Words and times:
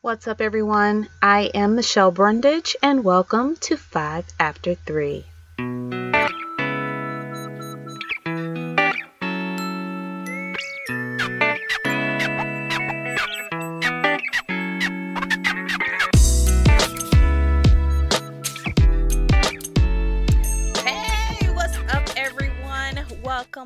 What's 0.00 0.28
up, 0.28 0.40
everyone? 0.40 1.08
I 1.20 1.50
am 1.54 1.74
Michelle 1.74 2.12
Brundage, 2.12 2.76
and 2.80 3.02
welcome 3.02 3.56
to 3.62 3.76
5 3.76 4.26
After 4.38 4.76
3. 4.76 5.24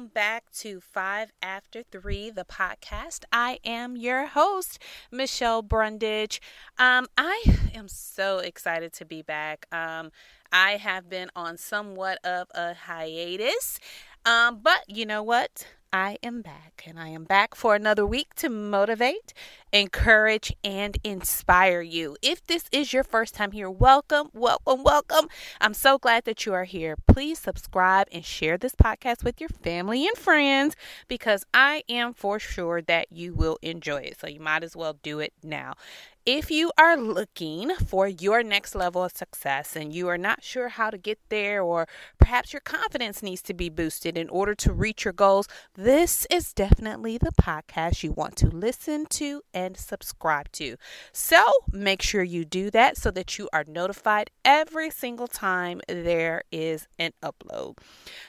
Welcome 0.02 0.14
back 0.14 0.50
to 0.54 0.80
Five 0.80 1.32
After 1.40 1.84
Three, 1.84 2.28
the 2.28 2.44
podcast. 2.44 3.22
I 3.30 3.60
am 3.64 3.96
your 3.96 4.26
host, 4.26 4.80
Michelle 5.12 5.62
Brundage. 5.62 6.40
Um, 6.76 7.06
I 7.16 7.40
am 7.72 7.86
so 7.86 8.38
excited 8.38 8.92
to 8.94 9.04
be 9.04 9.22
back. 9.22 9.66
Um, 9.70 10.10
I 10.50 10.72
have 10.72 11.08
been 11.08 11.30
on 11.36 11.56
somewhat 11.56 12.18
of 12.24 12.48
a 12.52 12.74
hiatus, 12.74 13.78
um, 14.24 14.58
but 14.60 14.80
you 14.88 15.06
know 15.06 15.22
what? 15.22 15.68
I 15.92 16.18
am 16.20 16.42
back, 16.42 16.82
and 16.84 16.98
I 16.98 17.10
am 17.10 17.22
back 17.22 17.54
for 17.54 17.76
another 17.76 18.04
week 18.04 18.34
to 18.36 18.48
motivate, 18.48 19.32
encourage, 19.72 20.52
and 20.62 20.98
inspire 21.02 21.80
you. 21.80 22.16
If 22.22 22.46
this 22.46 22.64
is 22.72 22.92
your 22.92 23.04
first 23.04 23.34
time 23.34 23.52
here, 23.52 23.70
welcome, 23.70 24.28
welcome, 24.34 24.82
welcome. 24.82 25.28
I'm 25.60 25.74
so 25.74 25.98
glad 25.98 26.24
that 26.24 26.44
you 26.44 26.52
are 26.52 26.64
here. 26.64 26.96
Please 27.06 27.38
subscribe 27.38 28.08
and 28.12 28.24
share 28.24 28.58
this 28.58 28.74
podcast 28.74 29.24
with 29.24 29.40
your 29.40 29.48
family 29.48 30.06
and 30.06 30.16
friends 30.16 30.76
because 31.08 31.44
I 31.54 31.82
am 31.88 32.12
for 32.12 32.38
sure 32.38 32.82
that 32.82 33.06
you 33.10 33.34
will 33.34 33.58
enjoy 33.62 34.02
it. 34.02 34.20
So 34.20 34.28
you 34.28 34.40
might 34.40 34.62
as 34.62 34.76
well 34.76 34.98
do 35.02 35.20
it 35.20 35.32
now. 35.42 35.74
If 36.24 36.52
you 36.52 36.70
are 36.78 36.96
looking 36.96 37.74
for 37.74 38.06
your 38.06 38.44
next 38.44 38.76
level 38.76 39.02
of 39.02 39.10
success 39.10 39.74
and 39.74 39.92
you 39.92 40.06
are 40.06 40.16
not 40.16 40.44
sure 40.44 40.68
how 40.68 40.90
to 40.90 40.96
get 40.96 41.18
there, 41.30 41.60
or 41.62 41.88
perhaps 42.16 42.52
your 42.52 42.60
confidence 42.60 43.24
needs 43.24 43.42
to 43.42 43.54
be 43.54 43.68
boosted 43.68 44.16
in 44.16 44.28
order 44.28 44.54
to 44.54 44.72
reach 44.72 45.04
your 45.04 45.12
goals, 45.12 45.48
this 45.74 46.24
is 46.30 46.52
definitely 46.52 47.18
the 47.18 47.32
podcast 47.32 48.04
you 48.04 48.12
want 48.12 48.36
to 48.36 48.46
listen 48.46 49.06
to 49.06 49.42
and 49.66 49.76
subscribe 49.76 50.50
to. 50.52 50.76
So 51.12 51.44
make 51.70 52.02
sure 52.02 52.22
you 52.22 52.44
do 52.44 52.70
that 52.70 52.96
so 52.96 53.10
that 53.12 53.38
you 53.38 53.48
are 53.52 53.64
notified 53.66 54.30
every 54.44 54.90
single 54.90 55.28
time 55.28 55.80
there 55.88 56.42
is 56.50 56.88
an 56.98 57.12
upload. 57.22 57.78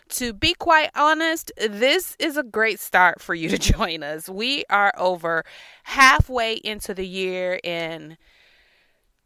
To 0.10 0.34
be 0.34 0.54
quite 0.54 0.90
honest, 0.96 1.52
this 1.58 2.16
is 2.20 2.38
a 2.38 2.44
great 2.44 2.80
start 2.80 3.22
for 3.22 3.34
you 3.34 3.50
to 3.50 3.58
join 3.74 4.04
us. 4.04 4.30
We 4.30 4.64
are 4.70 4.94
over 4.98 5.44
halfway 5.84 6.56
into 6.56 6.94
the 6.94 7.08
year 7.08 7.60
and 7.64 8.18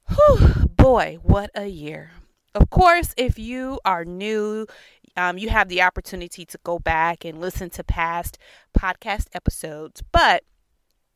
whew, 0.10 0.68
boy, 0.76 1.18
what 1.22 1.52
a 1.56 1.68
year. 1.68 2.12
Of 2.56 2.70
course, 2.70 3.14
if 3.18 3.38
you 3.38 3.80
are 3.86 4.04
new, 4.04 4.66
um, 5.16 5.38
you 5.38 5.50
have 5.50 5.70
the 5.70 5.82
opportunity 5.82 6.46
to 6.46 6.60
go 6.64 6.80
back 6.80 7.26
and 7.26 7.40
listen 7.40 7.70
to 7.72 7.84
past 7.84 8.38
podcast 8.78 9.28
episodes. 9.34 10.02
But 10.12 10.44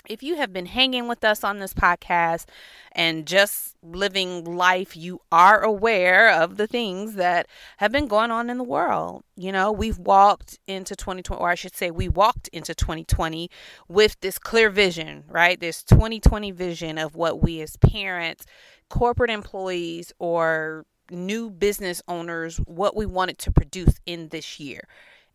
if 0.07 0.23
you 0.23 0.35
have 0.37 0.51
been 0.53 0.65
hanging 0.65 1.07
with 1.07 1.23
us 1.23 1.43
on 1.43 1.59
this 1.59 1.73
podcast 1.73 2.45
and 2.91 3.25
just 3.25 3.75
living 3.83 4.43
life, 4.43 4.95
you 4.95 5.19
are 5.31 5.61
aware 5.61 6.29
of 6.29 6.57
the 6.57 6.67
things 6.67 7.15
that 7.15 7.47
have 7.77 7.91
been 7.91 8.07
going 8.07 8.31
on 8.31 8.49
in 8.49 8.57
the 8.57 8.63
world. 8.63 9.23
You 9.35 9.51
know, 9.51 9.71
we've 9.71 9.97
walked 9.97 10.59
into 10.67 10.95
2020, 10.95 11.39
or 11.39 11.49
I 11.49 11.55
should 11.55 11.75
say, 11.75 11.91
we 11.91 12.09
walked 12.09 12.47
into 12.49 12.75
2020 12.75 13.49
with 13.87 14.19
this 14.21 14.37
clear 14.37 14.69
vision, 14.69 15.23
right? 15.27 15.59
This 15.59 15.83
2020 15.83 16.51
vision 16.51 16.97
of 16.97 17.15
what 17.15 17.41
we 17.41 17.61
as 17.61 17.77
parents, 17.77 18.45
corporate 18.89 19.31
employees, 19.31 20.13
or 20.19 20.85
new 21.09 21.49
business 21.49 22.01
owners, 22.07 22.57
what 22.57 22.95
we 22.95 23.05
wanted 23.05 23.37
to 23.39 23.51
produce 23.51 23.99
in 24.05 24.29
this 24.29 24.59
year. 24.59 24.81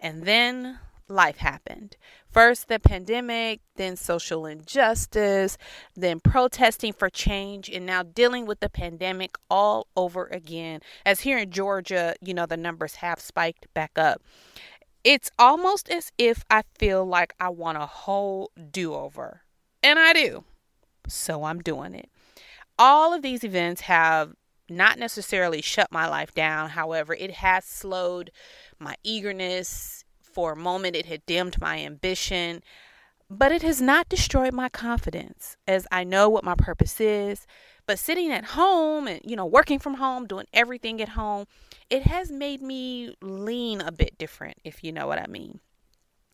And 0.00 0.24
then 0.24 0.78
life 1.08 1.38
happened. 1.38 1.96
First, 2.30 2.68
the 2.68 2.78
pandemic, 2.78 3.60
then 3.76 3.96
social 3.96 4.46
injustice, 4.46 5.56
then 5.94 6.20
protesting 6.20 6.92
for 6.92 7.08
change, 7.08 7.68
and 7.70 7.86
now 7.86 8.02
dealing 8.02 8.46
with 8.46 8.60
the 8.60 8.68
pandemic 8.68 9.36
all 9.50 9.86
over 9.96 10.26
again. 10.26 10.80
As 11.04 11.20
here 11.20 11.38
in 11.38 11.50
Georgia, 11.50 12.14
you 12.20 12.34
know, 12.34 12.46
the 12.46 12.56
numbers 12.56 12.96
have 12.96 13.20
spiked 13.20 13.72
back 13.74 13.92
up. 13.96 14.22
It's 15.04 15.30
almost 15.38 15.88
as 15.88 16.10
if 16.18 16.44
I 16.50 16.62
feel 16.78 17.04
like 17.04 17.34
I 17.38 17.48
want 17.48 17.78
a 17.78 17.86
whole 17.86 18.50
do 18.70 18.94
over. 18.94 19.42
And 19.82 19.98
I 19.98 20.12
do. 20.12 20.44
So 21.06 21.44
I'm 21.44 21.60
doing 21.60 21.94
it. 21.94 22.10
All 22.78 23.14
of 23.14 23.22
these 23.22 23.44
events 23.44 23.82
have 23.82 24.34
not 24.68 24.98
necessarily 24.98 25.62
shut 25.62 25.92
my 25.92 26.08
life 26.08 26.34
down. 26.34 26.70
However, 26.70 27.14
it 27.14 27.30
has 27.30 27.64
slowed 27.64 28.32
my 28.78 28.96
eagerness, 29.04 30.04
for 30.36 30.52
a 30.52 30.56
moment, 30.56 30.94
it 30.94 31.06
had 31.06 31.24
dimmed 31.24 31.58
my 31.62 31.78
ambition, 31.78 32.62
but 33.30 33.52
it 33.52 33.62
has 33.62 33.80
not 33.80 34.06
destroyed 34.10 34.52
my 34.52 34.68
confidence 34.68 35.56
as 35.66 35.86
I 35.90 36.04
know 36.04 36.28
what 36.28 36.44
my 36.44 36.54
purpose 36.54 37.00
is. 37.00 37.46
But 37.86 37.98
sitting 37.98 38.30
at 38.30 38.44
home 38.44 39.08
and, 39.08 39.22
you 39.24 39.34
know, 39.34 39.46
working 39.46 39.78
from 39.78 39.94
home, 39.94 40.26
doing 40.26 40.44
everything 40.52 41.00
at 41.00 41.08
home, 41.08 41.46
it 41.88 42.02
has 42.02 42.30
made 42.30 42.60
me 42.60 43.14
lean 43.22 43.80
a 43.80 43.90
bit 43.90 44.18
different, 44.18 44.58
if 44.62 44.84
you 44.84 44.92
know 44.92 45.06
what 45.06 45.18
I 45.18 45.26
mean. 45.26 45.60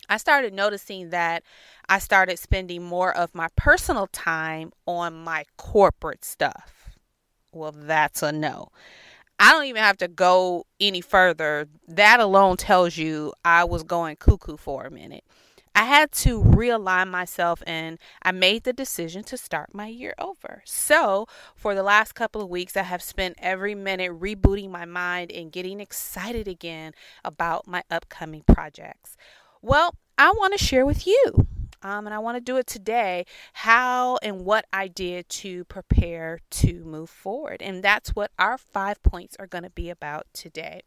I 0.08 0.16
started 0.16 0.52
noticing 0.52 1.10
that 1.10 1.44
I 1.88 2.00
started 2.00 2.40
spending 2.40 2.82
more 2.82 3.16
of 3.16 3.36
my 3.36 3.46
personal 3.54 4.08
time 4.08 4.72
on 4.84 5.14
my 5.14 5.44
corporate 5.56 6.24
stuff. 6.24 6.90
Well, 7.52 7.70
that's 7.72 8.20
a 8.20 8.32
no. 8.32 8.70
I 9.42 9.50
don't 9.50 9.64
even 9.64 9.82
have 9.82 9.98
to 9.98 10.06
go 10.06 10.66
any 10.78 11.00
further. 11.00 11.66
That 11.88 12.20
alone 12.20 12.56
tells 12.58 12.96
you 12.96 13.32
I 13.44 13.64
was 13.64 13.82
going 13.82 14.14
cuckoo 14.14 14.56
for 14.56 14.84
a 14.84 14.90
minute. 14.90 15.24
I 15.74 15.82
had 15.82 16.12
to 16.12 16.40
realign 16.40 17.10
myself 17.10 17.60
and 17.66 17.98
I 18.22 18.30
made 18.30 18.62
the 18.62 18.72
decision 18.72 19.24
to 19.24 19.36
start 19.36 19.74
my 19.74 19.88
year 19.88 20.14
over. 20.16 20.62
So, 20.64 21.26
for 21.56 21.74
the 21.74 21.82
last 21.82 22.14
couple 22.14 22.40
of 22.40 22.50
weeks, 22.50 22.76
I 22.76 22.82
have 22.82 23.02
spent 23.02 23.34
every 23.38 23.74
minute 23.74 24.12
rebooting 24.12 24.70
my 24.70 24.84
mind 24.84 25.32
and 25.32 25.50
getting 25.50 25.80
excited 25.80 26.46
again 26.46 26.92
about 27.24 27.66
my 27.66 27.82
upcoming 27.90 28.44
projects. 28.46 29.16
Well, 29.60 29.96
I 30.16 30.30
want 30.30 30.56
to 30.56 30.64
share 30.64 30.86
with 30.86 31.04
you 31.04 31.41
um, 31.82 32.06
and 32.06 32.14
I 32.14 32.18
want 32.18 32.36
to 32.36 32.40
do 32.40 32.56
it 32.56 32.66
today 32.66 33.26
how 33.52 34.18
and 34.22 34.44
what 34.44 34.66
I 34.72 34.88
did 34.88 35.28
to 35.28 35.64
prepare 35.64 36.40
to 36.50 36.84
move 36.84 37.10
forward. 37.10 37.62
And 37.62 37.82
that's 37.82 38.10
what 38.10 38.30
our 38.38 38.58
five 38.58 39.02
points 39.02 39.36
are 39.38 39.46
going 39.46 39.64
to 39.64 39.70
be 39.70 39.90
about 39.90 40.26
today. 40.32 40.82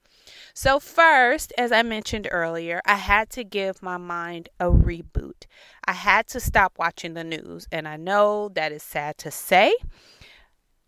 So, 0.54 0.80
first, 0.80 1.54
as 1.58 1.72
I 1.72 1.84
mentioned 1.84 2.28
earlier, 2.32 2.82
I 2.86 2.96
had 2.96 3.30
to 3.32 3.44
give 3.44 3.84
my 3.84 3.98
mind 3.98 4.50
a 4.60 4.66
reboot. 4.66 5.46
I 5.86 5.94
had 5.94 6.28
to 6.28 6.40
stop 6.40 6.74
watching 6.78 7.14
the 7.14 7.24
news. 7.24 7.68
And 7.72 7.88
I 7.88 7.98
know 7.98 8.50
that 8.50 8.72
is 8.72 8.84
sad 8.84 9.18
to 9.20 9.32
say, 9.32 9.76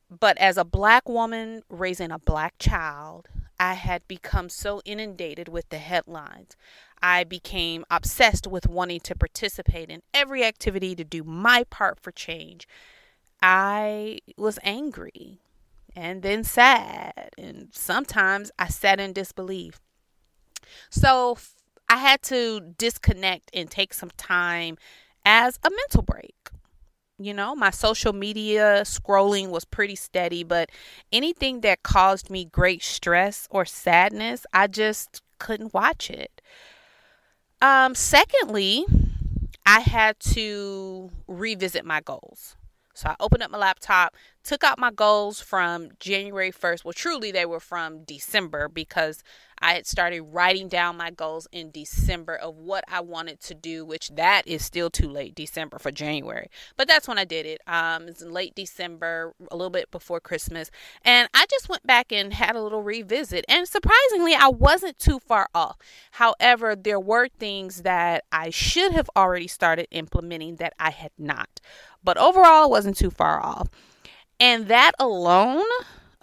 but 0.10 0.38
as 0.38 0.58
a 0.58 0.66
black 0.66 1.10
woman 1.10 1.64
raising 1.70 2.12
a 2.12 2.20
black 2.20 2.56
child, 2.60 3.28
I 3.60 3.74
had 3.74 4.08
become 4.08 4.50
so 4.50 4.82
inundated 4.86 5.48
with 5.48 5.70
the 5.70 5.80
headlines. 5.80 6.56
I 7.02 7.24
became 7.24 7.86
obsessed 7.90 8.48
with 8.48 8.68
wanting 8.68 9.00
to 9.02 9.16
participate 9.16 9.90
in 9.90 10.02
every 10.14 10.44
activity 10.44 10.96
to 10.96 11.04
do 11.04 11.24
my 11.24 11.64
part 11.70 12.00
for 12.00 12.12
change. 12.12 12.68
I 13.42 14.20
was 14.38 14.60
angry 14.64 15.40
and 15.96 16.22
then 16.22 16.44
sad, 16.44 17.32
and 17.38 17.70
sometimes 17.72 18.52
I 18.60 18.68
sat 18.68 19.00
in 19.00 19.14
disbelief. 19.14 19.80
So 20.90 21.38
I 21.90 21.98
had 21.98 22.22
to 22.24 22.60
disconnect 22.78 23.50
and 23.54 23.70
take 23.70 23.94
some 23.94 24.12
time 24.18 24.78
as 25.26 25.60
a 25.64 25.70
mental 25.70 26.02
break. 26.02 26.36
You 27.20 27.34
know, 27.34 27.56
my 27.56 27.72
social 27.72 28.14
media 28.14 28.82
scrolling 28.84 29.50
was 29.50 29.66
pretty 29.66 29.96
steady, 29.96 30.44
but 30.44 30.70
anything 31.12 31.62
that 31.62 31.82
caused 31.82 32.30
me 32.30 32.46
great 32.46 32.84
stress 32.84 33.48
or 33.50 33.66
sadness, 33.66 34.46
I 34.54 34.68
just 34.68 35.24
couldn't 35.40 35.74
watch 35.74 36.12
it. 36.12 36.37
Um, 37.62 37.96
secondly, 37.96 38.86
I 39.66 39.82
had 39.82 40.20
to 40.36 41.12
revisit 41.28 41.86
my 41.86 42.02
goals. 42.02 42.57
So 42.98 43.10
I 43.10 43.16
opened 43.20 43.44
up 43.44 43.52
my 43.52 43.60
laptop, 43.60 44.16
took 44.44 44.64
out 44.64 44.80
my 44.80 44.92
goals 44.92 45.40
from 45.40 45.90
January 46.00 46.52
1st. 46.52 46.84
Well, 46.84 46.94
truly, 46.94 47.32
they 47.32 47.46
were 47.46 47.60
from 47.60 48.04
December 48.06 48.68
because 48.68 49.22
I 49.60 49.74
had 49.74 49.86
started 49.86 50.22
writing 50.22 50.68
down 50.68 50.98
my 50.98 51.12
goals 51.12 51.48
in 51.52 51.70
December 51.70 52.36
of 52.36 52.56
what 52.56 52.84
I 52.88 53.02
wanted 53.02 53.40
to 53.42 53.54
do, 53.54 53.86
which 53.86 54.10
that 54.16 54.48
is 54.48 54.66
still 54.66 54.90
too 54.90 55.10
late, 55.10 55.36
December 55.36 55.78
for 55.78 55.92
January. 55.92 56.50
But 56.76 56.88
that's 56.88 57.08
when 57.08 57.20
I 57.20 57.26
did 57.26 57.46
it. 57.46 57.62
Um, 57.68 58.08
it's 58.08 58.22
in 58.22 58.32
late 58.32 58.56
December, 58.56 59.34
a 59.52 59.56
little 59.56 59.70
bit 59.70 59.92
before 59.92 60.20
Christmas. 60.20 60.72
And 61.04 61.28
I 61.36 61.46
just 61.52 61.70
went 61.70 61.86
back 61.86 62.12
and 62.12 62.34
had 62.34 62.56
a 62.56 62.62
little 62.62 62.84
revisit. 62.84 63.46
And 63.48 63.68
surprisingly, 63.68 64.34
I 64.34 64.48
wasn't 64.48 64.98
too 64.98 65.20
far 65.20 65.50
off. 65.54 65.78
However, 66.12 66.76
there 66.76 67.00
were 67.00 67.28
things 67.28 67.84
that 67.84 68.26
I 68.32 68.50
should 68.50 68.92
have 68.94 69.10
already 69.16 69.48
started 69.48 69.88
implementing 69.92 70.56
that 70.58 70.74
I 70.80 70.92
had 70.92 71.12
not. 71.18 71.60
But 72.08 72.18
overall, 72.18 72.70
wasn't 72.70 72.96
too 72.96 73.10
far 73.10 73.44
off. 73.44 73.68
And 74.40 74.70
that 74.70 74.94
alone, 74.98 75.66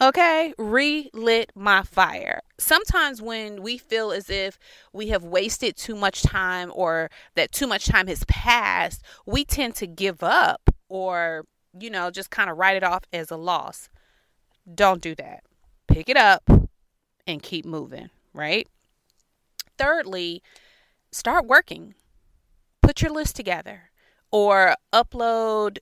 okay, 0.01 0.55
relit 0.57 1.53
my 1.55 1.83
fire. 1.83 2.41
Sometimes 2.59 3.21
when 3.21 3.61
we 3.61 3.77
feel 3.77 4.11
as 4.11 4.31
if 4.31 4.59
we 4.95 5.09
have 5.09 5.25
wasted 5.25 5.77
too 5.77 5.95
much 5.95 6.23
time 6.23 6.73
or 6.75 7.11
that 7.35 7.53
too 7.53 7.67
much 7.67 7.85
time 7.85 8.07
has 8.07 8.25
passed, 8.25 9.03
we 9.27 9.45
tend 9.45 9.75
to 9.75 9.87
give 9.87 10.23
up 10.23 10.71
or, 10.89 11.45
you 11.79 11.91
know, 11.91 12.11
just 12.11 12.31
kind 12.31 12.49
of 12.49 12.57
write 12.57 12.79
it 12.79 12.83
off 12.83 13.03
as 13.13 13.31
a 13.31 13.37
loss. 13.37 13.91
Don't 14.75 15.03
do 15.03 15.15
that. 15.17 15.45
Pick 15.87 16.09
it 16.09 16.17
up 16.17 16.49
and 17.27 17.43
keep 17.43 17.67
moving, 17.67 18.09
right? 18.33 18.67
Thirdly, 19.77 20.43
start 21.13 21.45
working. 21.45 21.93
Put 22.81 23.03
your 23.03 23.13
list 23.13 23.37
together 23.37 23.91
or 24.35 24.75
upload 24.93 25.79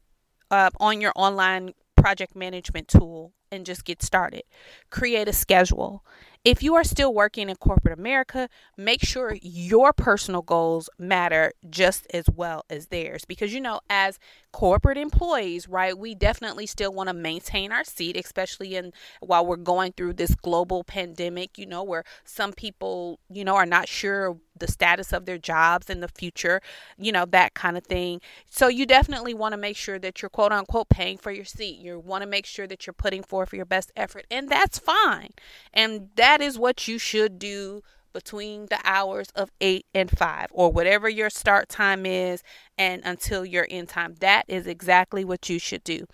uh, 0.51 0.69
on 0.79 1.01
your 1.01 1.13
online 1.17 1.73
project 1.97 2.37
management 2.37 2.87
tool 2.87 3.33
and 3.51 3.65
just 3.65 3.83
get 3.87 4.03
started. 4.03 4.43
Create 4.91 5.27
a 5.27 5.33
schedule. 5.33 6.05
If 6.45 6.61
you 6.61 6.75
are 6.75 6.83
still 6.83 7.15
working 7.15 7.49
in 7.49 7.55
corporate 7.55 7.97
America, 7.97 8.49
make 8.77 9.05
sure 9.05 9.37
your 9.41 9.93
personal 9.93 10.43
goals 10.43 10.91
matter 10.99 11.53
just 11.71 12.05
as 12.13 12.25
well 12.29 12.65
as 12.69 12.87
theirs. 12.87 13.25
Because, 13.25 13.55
you 13.55 13.61
know, 13.61 13.79
as 13.89 14.19
corporate 14.51 14.99
employees, 14.99 15.69
right, 15.69 15.97
we 15.97 16.17
definitely 16.17 16.67
still 16.67 16.93
want 16.93 17.09
to 17.09 17.15
maintain 17.15 17.71
our 17.71 17.85
seat, 17.85 18.17
especially 18.17 18.75
in 18.75 18.93
while 19.21 19.47
we're 19.47 19.57
going 19.57 19.93
through 19.93 20.15
this 20.15 20.35
global 20.35 20.83
pandemic, 20.83 21.59
you 21.59 21.67
know, 21.67 21.85
where 21.85 22.03
some 22.25 22.53
people, 22.53 23.21
you 23.31 23.45
know, 23.45 23.55
are 23.55 23.67
not 23.67 23.89
sure 23.89 24.37
the 24.59 24.71
status 24.71 25.13
of 25.13 25.25
their 25.25 25.39
jobs 25.39 25.91
in 25.91 26.01
the 26.01 26.09
future, 26.09 26.61
you 26.99 27.11
know, 27.11 27.25
that 27.27 27.53
kind 27.55 27.77
of 27.77 27.85
thing. 27.85 28.21
So 28.49 28.69
you 28.69 28.87
definitely 28.87 29.35
want 29.35 29.53
to 29.53 29.57
make 29.57 29.77
sure 29.77 29.99
that 29.99 30.23
you're 30.23 30.29
quote 30.29 30.53
unquote 30.53 30.89
paying 30.89 31.19
for 31.19 31.33
your 31.33 31.45
seat. 31.45 31.79
You 31.79 31.99
want 31.99 32.23
to 32.23 32.29
make 32.29 32.47
sure 32.47 32.67
that 32.67 32.87
you're 32.87 32.95
putting 32.95 33.23
forth 33.23 33.53
your 33.53 33.65
best 33.65 33.93
effort, 33.97 34.27
and 34.31 34.49
that's 34.49 34.79
fine. 34.79 35.31
And 35.73 36.11
that 36.17 36.32
is 36.41 36.59
what 36.59 36.89
you 36.89 36.99
should 36.99 37.39
do 37.39 37.83
between 38.13 38.67
the 38.67 38.79
hours 38.85 39.29
of 39.35 39.51
8 39.61 39.87
and 39.95 40.11
5 40.11 40.49
or 40.51 40.71
whatever 40.71 41.09
your 41.09 41.31
start 41.31 41.69
time 41.69 42.05
is 42.05 42.43
and 42.77 43.03
until 43.05 43.45
your 43.45 43.67
end 43.71 43.89
time. 43.89 44.15
That 44.21 44.45
is 44.49 44.67
exactly 44.67 45.25
what 45.25 45.49
you 45.49 45.59
should 45.59 45.85
do. 45.85 46.07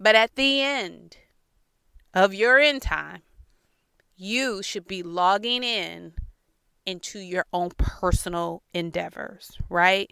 But 0.00 0.14
at 0.14 0.34
the 0.34 0.60
end 0.62 1.18
of 2.14 2.34
your 2.34 2.58
end 2.58 2.82
time, 2.82 3.22
you 4.16 4.62
should 4.62 4.86
be 4.86 5.02
logging 5.02 5.62
in 5.62 6.14
into 6.84 7.18
your 7.18 7.46
own 7.52 7.70
personal 7.76 8.62
endeavors, 8.74 9.56
right? 9.68 10.10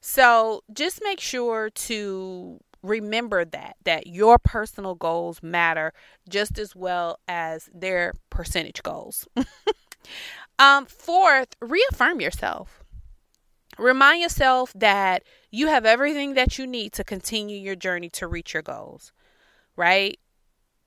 So 0.00 0.62
just 0.72 1.00
make 1.02 1.20
sure 1.20 1.68
to 1.70 2.60
remember 2.82 3.44
that 3.44 3.76
that 3.84 4.06
your 4.06 4.38
personal 4.38 4.94
goals 4.94 5.42
matter 5.42 5.92
just 6.28 6.58
as 6.58 6.74
well 6.74 7.18
as 7.28 7.68
their 7.74 8.14
percentage 8.30 8.82
goals. 8.82 9.28
um 10.58 10.86
fourth, 10.86 11.54
reaffirm 11.60 12.20
yourself. 12.20 12.82
Remind 13.78 14.20
yourself 14.20 14.72
that 14.74 15.22
you 15.50 15.68
have 15.68 15.86
everything 15.86 16.34
that 16.34 16.58
you 16.58 16.66
need 16.66 16.92
to 16.94 17.04
continue 17.04 17.58
your 17.58 17.76
journey 17.76 18.10
to 18.10 18.26
reach 18.26 18.52
your 18.52 18.62
goals, 18.62 19.12
right? 19.76 20.18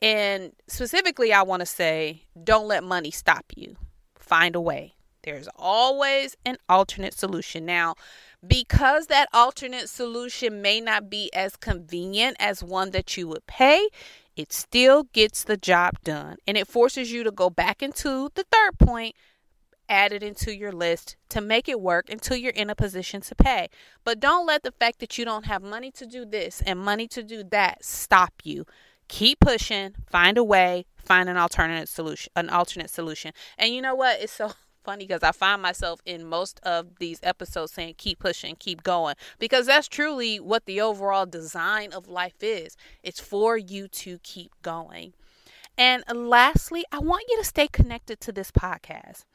And 0.01 0.51
specifically, 0.67 1.31
I 1.33 1.43
want 1.43 1.61
to 1.61 1.65
say 1.65 2.23
don't 2.43 2.67
let 2.67 2.83
money 2.83 3.11
stop 3.11 3.45
you. 3.55 3.77
Find 4.19 4.55
a 4.55 4.61
way. 4.61 4.95
There's 5.23 5.47
always 5.55 6.35
an 6.45 6.57
alternate 6.69 7.13
solution. 7.13 7.65
Now, 7.65 7.95
because 8.45 9.07
that 9.07 9.29
alternate 9.33 9.89
solution 9.89 10.61
may 10.61 10.81
not 10.81 11.09
be 11.09 11.33
as 11.33 11.55
convenient 11.55 12.37
as 12.39 12.63
one 12.63 12.91
that 12.91 13.15
you 13.15 13.27
would 13.29 13.47
pay, 13.47 13.87
it 14.35 14.51
still 14.51 15.03
gets 15.13 15.43
the 15.43 15.57
job 15.57 15.95
done. 16.03 16.37
And 16.45 16.57
it 16.57 16.67
forces 16.67 17.11
you 17.11 17.23
to 17.23 17.31
go 17.31 17.49
back 17.49 17.81
into 17.81 18.29
the 18.35 18.45
third 18.51 18.77
point, 18.79 19.15
add 19.87 20.11
it 20.11 20.23
into 20.23 20.55
your 20.55 20.71
list 20.71 21.15
to 21.29 21.39
make 21.39 21.69
it 21.69 21.79
work 21.79 22.09
until 22.09 22.35
you're 22.35 22.51
in 22.51 22.69
a 22.69 22.75
position 22.75 23.21
to 23.21 23.35
pay. 23.35 23.69
But 24.03 24.19
don't 24.19 24.45
let 24.45 24.63
the 24.63 24.71
fact 24.71 24.99
that 24.99 25.17
you 25.17 25.23
don't 25.23 25.45
have 25.45 25.61
money 25.61 25.91
to 25.91 26.05
do 26.05 26.25
this 26.25 26.61
and 26.65 26.79
money 26.79 27.07
to 27.09 27.23
do 27.23 27.43
that 27.51 27.85
stop 27.85 28.33
you. 28.43 28.65
Keep 29.07 29.41
pushing, 29.41 29.93
find 30.09 30.37
a 30.37 30.43
way, 30.43 30.85
find 30.97 31.29
an 31.29 31.37
alternate 31.37 31.89
solution, 31.89 32.31
an 32.35 32.49
alternate 32.49 32.89
solution. 32.89 33.31
And 33.57 33.73
you 33.73 33.81
know 33.81 33.95
what? 33.95 34.21
It's 34.21 34.33
so 34.33 34.53
funny 34.83 35.05
because 35.05 35.23
I 35.23 35.31
find 35.31 35.61
myself 35.61 36.01
in 36.05 36.25
most 36.25 36.59
of 36.63 36.99
these 36.99 37.19
episodes 37.23 37.73
saying 37.73 37.95
keep 37.97 38.19
pushing, 38.19 38.55
keep 38.57 38.83
going 38.83 39.15
because 39.39 39.65
that's 39.65 39.87
truly 39.87 40.39
what 40.39 40.65
the 40.65 40.81
overall 40.81 41.25
design 41.25 41.93
of 41.93 42.07
life 42.07 42.41
is. 42.41 42.75
It's 43.01 43.19
for 43.19 43.57
you 43.57 43.87
to 43.89 44.19
keep 44.19 44.51
going. 44.61 45.13
And 45.77 46.03
lastly, 46.13 46.83
I 46.91 46.99
want 46.99 47.25
you 47.29 47.37
to 47.37 47.43
stay 47.43 47.67
connected 47.67 48.19
to 48.21 48.31
this 48.31 48.51
podcast. 48.51 49.25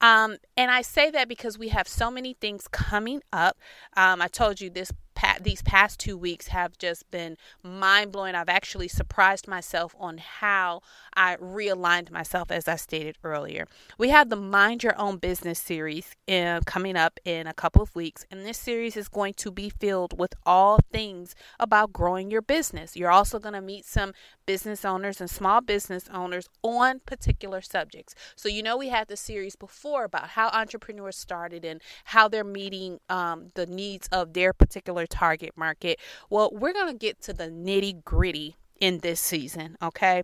Um, 0.00 0.36
and 0.56 0.70
I 0.70 0.82
say 0.82 1.10
that 1.10 1.28
because 1.28 1.58
we 1.58 1.68
have 1.68 1.88
so 1.88 2.10
many 2.10 2.34
things 2.34 2.68
coming 2.68 3.22
up. 3.32 3.56
Um, 3.96 4.20
I 4.20 4.28
told 4.28 4.60
you 4.60 4.68
this 4.68 4.92
pa- 5.16 5.38
these 5.40 5.62
past 5.62 5.98
two 5.98 6.16
weeks 6.16 6.48
have 6.48 6.78
just 6.78 7.10
been 7.10 7.36
mind 7.64 8.12
blowing. 8.12 8.36
I've 8.36 8.48
actually 8.48 8.86
surprised 8.86 9.48
myself 9.48 9.96
on 9.98 10.18
how 10.18 10.82
I 11.16 11.36
realigned 11.36 12.12
myself, 12.12 12.52
as 12.52 12.68
I 12.68 12.76
stated 12.76 13.16
earlier. 13.24 13.66
We 13.98 14.10
have 14.10 14.28
the 14.28 14.36
Mind 14.36 14.84
Your 14.84 14.96
Own 14.96 15.16
Business 15.16 15.58
series 15.58 16.14
uh, 16.28 16.60
coming 16.66 16.96
up 16.96 17.18
in 17.24 17.48
a 17.48 17.54
couple 17.54 17.82
of 17.82 17.96
weeks, 17.96 18.24
and 18.30 18.46
this 18.46 18.58
series 18.58 18.96
is 18.96 19.08
going 19.08 19.34
to 19.34 19.50
be 19.50 19.70
filled 19.70 20.16
with 20.16 20.34
all 20.44 20.78
things 20.92 21.34
about 21.58 21.92
growing 21.92 22.30
your 22.30 22.42
business. 22.42 22.96
You're 22.96 23.10
also 23.10 23.38
going 23.40 23.54
to 23.54 23.60
meet 23.60 23.86
some 23.86 24.12
business 24.44 24.84
owners 24.84 25.20
and 25.20 25.28
small 25.28 25.60
business 25.60 26.08
owners 26.12 26.48
on 26.62 27.00
particular 27.06 27.60
subjects. 27.60 28.14
So, 28.36 28.48
you 28.48 28.62
know, 28.62 28.76
we 28.76 28.90
had 28.90 29.08
the 29.08 29.16
series 29.16 29.56
before 29.56 30.04
about 30.04 30.28
how 30.30 30.48
entrepreneurs 30.50 31.16
started 31.16 31.64
and 31.64 31.80
how 32.04 32.28
they're 32.28 32.44
meeting 32.44 33.00
um, 33.08 33.50
the 33.54 33.66
needs 33.66 34.08
of 34.12 34.34
their 34.34 34.52
particular 35.06 35.26
target 35.26 35.52
market. 35.56 35.98
Well, 36.30 36.50
we're 36.52 36.72
going 36.72 36.92
to 36.92 36.98
get 36.98 37.20
to 37.22 37.32
the 37.32 37.48
nitty 37.48 38.04
gritty 38.04 38.56
in 38.80 38.98
this 38.98 39.20
season, 39.20 39.76
okay? 39.82 40.22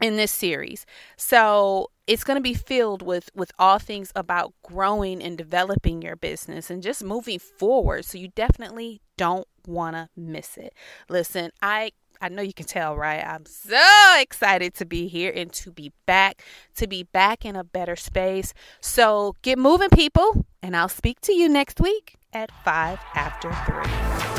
in 0.00 0.16
this 0.16 0.32
series. 0.32 0.84
So 1.16 1.90
it's 2.08 2.24
going 2.24 2.36
to 2.36 2.42
be 2.42 2.54
filled 2.54 3.02
with 3.02 3.30
with 3.36 3.52
all 3.56 3.78
things 3.78 4.10
about 4.16 4.52
growing 4.64 5.22
and 5.22 5.38
developing 5.38 6.02
your 6.02 6.16
business 6.16 6.70
and 6.70 6.82
just 6.82 7.04
moving 7.04 7.38
forward. 7.38 8.04
So 8.04 8.18
you 8.18 8.28
definitely 8.34 9.00
don't 9.16 9.46
want 9.64 9.94
to 9.94 10.08
miss 10.16 10.56
it. 10.56 10.74
Listen, 11.08 11.52
I 11.62 11.92
I 12.20 12.30
know 12.30 12.42
you 12.42 12.52
can 12.52 12.66
tell, 12.66 12.96
right? 12.96 13.24
I'm 13.24 13.46
so 13.46 14.16
excited 14.18 14.74
to 14.74 14.84
be 14.84 15.06
here 15.06 15.32
and 15.32 15.52
to 15.52 15.70
be 15.70 15.92
back, 16.04 16.42
to 16.76 16.88
be 16.88 17.04
back 17.04 17.44
in 17.44 17.54
a 17.54 17.62
better 17.62 17.94
space. 17.94 18.54
So 18.80 19.36
get 19.42 19.56
moving, 19.56 19.90
people, 19.90 20.46
and 20.62 20.76
I'll 20.76 20.88
speak 20.88 21.20
to 21.20 21.32
you 21.32 21.48
next 21.48 21.80
week 21.80 22.18
at 22.32 22.50
5 22.64 22.98
after 23.14 23.50
3. 23.50 24.31